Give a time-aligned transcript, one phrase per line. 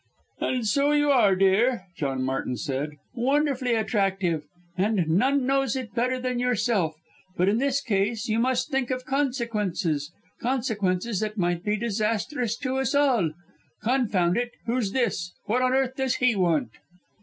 [0.39, 2.93] "And so you are, dear!" John Martin said.
[3.13, 4.41] "Wonderfully attractive!
[4.75, 6.95] and none knows it better than yourself.
[7.37, 10.11] But in this case you must think of consequences
[10.41, 13.33] consequences that might be disastrous to us all!
[13.83, 15.33] Confound it all, who's this?
[15.45, 16.71] What on earth does he want?"